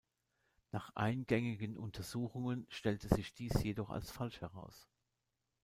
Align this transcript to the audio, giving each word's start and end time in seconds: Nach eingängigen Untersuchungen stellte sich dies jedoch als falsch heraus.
Nach 0.71 0.89
eingängigen 0.95 1.77
Untersuchungen 1.77 2.65
stellte 2.69 3.07
sich 3.13 3.35
dies 3.35 3.61
jedoch 3.61 3.91
als 3.91 4.09
falsch 4.09 4.41
heraus. 4.41 4.89